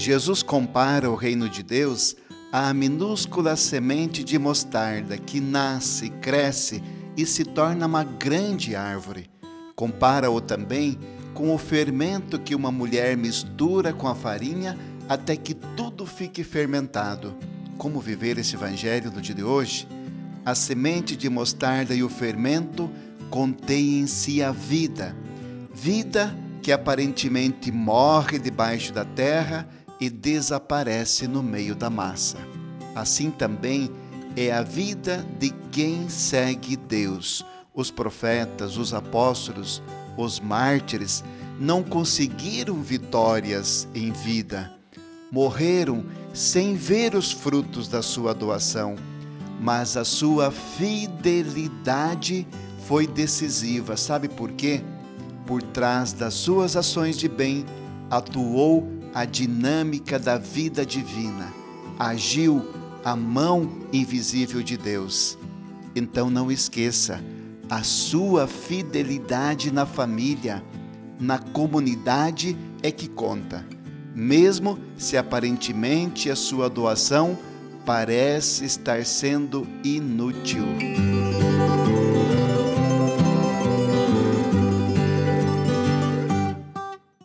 [0.00, 2.16] Jesus compara o reino de Deus
[2.50, 6.82] à minúscula semente de mostarda que nasce, cresce
[7.14, 9.28] e se torna uma grande árvore.
[9.76, 10.98] Compara-o também
[11.34, 14.74] com o fermento que uma mulher mistura com a farinha
[15.06, 17.36] até que tudo fique fermentado.
[17.76, 19.86] Como viver esse evangelho no dia de hoje?
[20.46, 22.90] A semente de mostarda e o fermento
[23.28, 25.14] contêm em si a vida.
[25.74, 29.68] Vida que aparentemente morre debaixo da terra
[30.00, 32.38] e desaparece no meio da massa.
[32.94, 33.90] Assim também
[34.36, 37.44] é a vida de quem segue Deus.
[37.74, 39.82] Os profetas, os apóstolos,
[40.16, 41.22] os mártires
[41.58, 44.72] não conseguiram vitórias em vida.
[45.30, 48.96] Morreram sem ver os frutos da sua doação,
[49.60, 52.46] mas a sua fidelidade
[52.86, 53.96] foi decisiva.
[53.96, 54.82] Sabe por quê?
[55.46, 57.64] Por trás das suas ações de bem
[58.10, 61.52] atuou a dinâmica da vida divina,
[61.98, 62.64] agiu
[63.04, 65.38] a mão invisível de Deus.
[65.94, 67.22] Então não esqueça,
[67.68, 70.62] a sua fidelidade na família,
[71.18, 73.64] na comunidade é que conta,
[74.14, 77.38] mesmo se aparentemente a sua doação
[77.84, 80.64] parece estar sendo inútil.